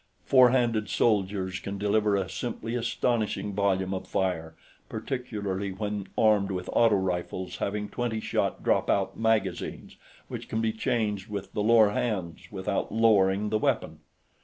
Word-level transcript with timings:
Four 0.25 0.49
handed 0.49 0.89
soldiers 0.89 1.59
can 1.59 1.77
deliver 1.77 2.15
a 2.15 2.27
simply 2.27 2.73
astonishing 2.73 3.53
volume 3.53 3.93
of 3.93 4.07
fire, 4.07 4.55
particularly 4.89 5.71
when 5.71 6.07
armed 6.17 6.49
with 6.49 6.71
auto 6.73 6.95
rifles 6.95 7.57
having 7.57 7.87
twenty 7.87 8.19
shot 8.19 8.63
drop 8.63 8.89
out 8.89 9.15
magazines 9.15 9.97
which 10.27 10.49
can 10.49 10.59
be 10.59 10.73
changed 10.73 11.29
with 11.29 11.53
the 11.53 11.61
lower 11.61 11.91
hands 11.91 12.47
without 12.51 12.91
lowering 12.91 13.49
the 13.51 13.59
weapon. 13.59 13.99